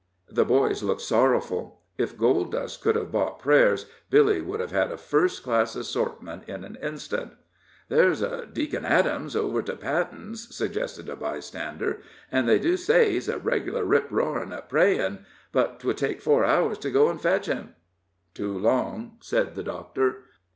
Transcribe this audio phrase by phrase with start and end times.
[0.31, 4.91] The boys looked sorrowful if gold dust could have bought prayers, Billy would have had
[4.91, 7.33] a first class assortment in an instant.
[7.87, 12.01] "There's Deacon Adams over to Pattin's," suggested a bystander;
[12.31, 15.23] "an' they do say he's a reg'lar rip roarer at prayin'!
[15.51, 17.75] But 'twould take four hours to go and fetch him."
[18.33, 20.23] "Too long," said the Doctor.